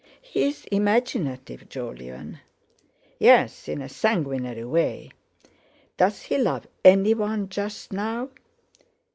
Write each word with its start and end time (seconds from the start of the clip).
"He's 0.19 0.65
imaginative, 0.71 1.69
Jolyon." 1.69 2.39
"Yes, 3.19 3.67
in 3.67 3.83
a 3.83 3.87
sanguinary 3.87 4.63
way. 4.65 5.11
Does 5.97 6.23
he 6.23 6.39
love 6.39 6.65
anyone 6.83 7.49
just 7.49 7.93
now?" 7.93 8.29